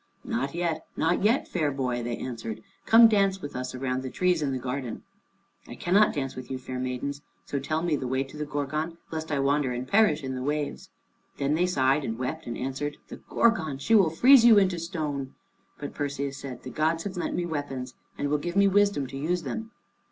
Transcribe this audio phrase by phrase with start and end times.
[0.25, 4.41] "Not yet, not yet, fair boy," they answered, "come dance with us around the trees
[4.41, 5.03] in the garden."
[5.67, 8.97] "I cannot dance with you, fair maidens, so tell me the way to the Gorgon,
[9.11, 10.89] lest I wander and perish in the waves."
[11.37, 13.77] Then they sighed and wept, and answered, "The Gorgon!
[13.77, 15.35] She will freeze you into stone."
[15.77, 19.17] But Perseus said, "The gods have lent me weapons, and will give me wisdom to
[19.17, 19.69] use them."